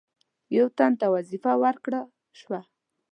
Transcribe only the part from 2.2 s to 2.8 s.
شوه.